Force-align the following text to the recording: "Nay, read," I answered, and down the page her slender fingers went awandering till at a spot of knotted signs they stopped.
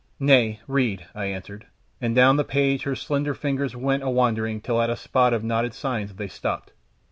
"Nay, 0.19 0.59
read," 0.65 1.05
I 1.13 1.25
answered, 1.25 1.67
and 2.01 2.15
down 2.15 2.35
the 2.35 2.43
page 2.43 2.81
her 2.81 2.95
slender 2.95 3.35
fingers 3.35 3.75
went 3.75 4.01
awandering 4.01 4.59
till 4.63 4.81
at 4.81 4.89
a 4.89 4.95
spot 4.95 5.31
of 5.31 5.43
knotted 5.43 5.75
signs 5.75 6.15
they 6.15 6.27
stopped. 6.27 6.73